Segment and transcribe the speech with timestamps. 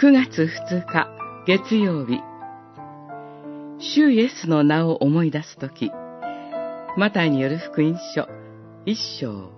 [0.00, 1.08] 9月2日
[1.44, 2.20] 月曜日。
[3.80, 5.90] 主イエスの名を思い出すとき
[6.96, 8.28] マタイによる福音書
[8.86, 9.50] 一章。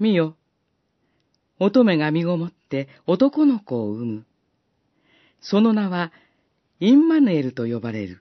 [0.00, 0.34] 見よ。
[1.60, 4.26] 乙女が身ごもって男の子を産む。
[5.40, 6.10] その名は
[6.80, 8.20] インマヌエルと呼ばれる。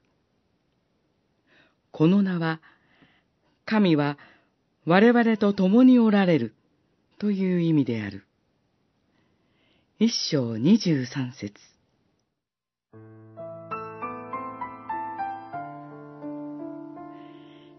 [1.89, 2.61] この名は
[3.65, 4.19] 神は
[4.85, 6.53] 我々と共におられる。
[7.19, 8.25] という意味である。
[9.99, 11.51] 一章二十三節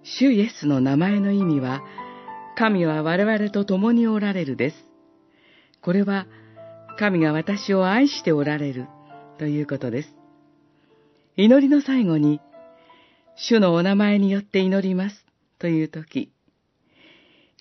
[0.03, 1.83] 主イエスの名前の意味は、
[2.57, 4.77] 神は我々と共におられるです。
[5.83, 6.27] これは、
[6.99, 8.89] 神が私を愛しておられる
[9.39, 10.09] ということです。
[11.37, 12.41] 祈りの最後に、
[13.37, 15.25] 主のお名前によって祈ります
[15.61, 16.33] というとき、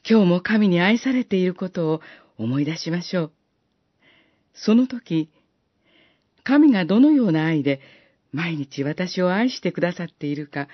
[0.10, 2.02] 今日も神に愛されていることを
[2.38, 3.32] 思い出しましょう。
[4.54, 5.30] その時、
[6.46, 7.82] 神がどのような愛で
[8.32, 10.70] 毎日私を愛してくださっているか、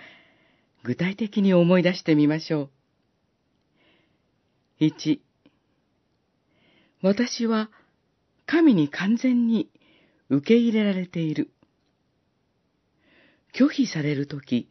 [0.84, 2.70] 具体的に思い出してみましょ
[4.80, 4.86] う。
[4.86, 5.20] 1、
[7.02, 7.72] 私は
[8.46, 9.72] 神に完全に
[10.30, 11.50] 受け入れられている。
[13.58, 14.70] 拒否されるとき、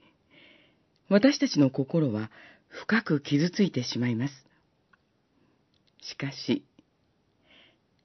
[1.08, 2.30] 私たちの心は
[2.68, 4.51] 深く傷ついてしまいます。
[6.02, 6.64] しかし、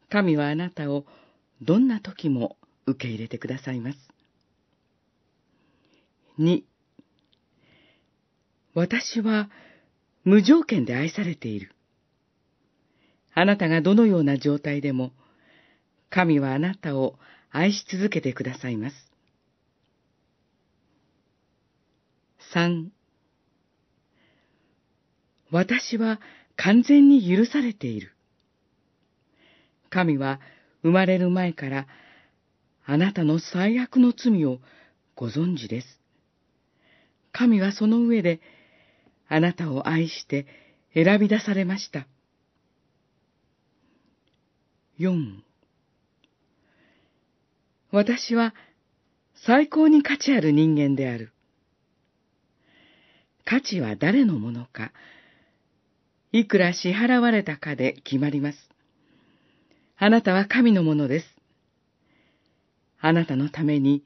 [0.09, 1.05] 神はあなたを
[1.61, 3.99] どんな時も受け入れてくださいます。
[6.37, 6.65] 二、
[8.73, 9.49] 私は
[10.23, 11.73] 無条件で愛されている。
[13.33, 15.11] あなたがどのような状態でも、
[16.09, 17.17] 神はあなたを
[17.49, 18.95] 愛し続けてくださいます。
[22.53, 22.91] 三、
[25.51, 26.19] 私は
[26.57, 28.11] 完全に許されている。
[29.89, 30.39] 神は
[30.81, 31.87] 生まれる前から
[32.85, 34.59] あなたの最悪の罪を
[35.15, 35.87] ご存知です。
[37.31, 38.41] 神はその上で
[39.29, 40.45] あなたを愛して
[40.93, 42.07] 選び出されました。
[44.97, 45.43] 四。
[47.91, 48.53] 私は
[49.45, 51.31] 最高に価値ある人間である。
[53.45, 54.91] 価値は誰のものか、
[56.31, 58.57] いくら支払われたかで決まります。
[59.97, 61.25] あなたは神のものです。
[62.99, 64.03] あなたのために、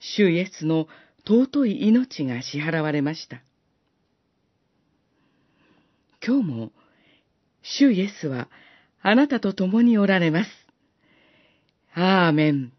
[0.00, 0.88] 主イエスの
[1.26, 3.42] 尊い命が支払われました。
[6.24, 6.72] 今日も、
[7.62, 8.48] 主イエスは
[9.02, 10.50] あなたと共におられます。
[11.94, 12.72] アーメン。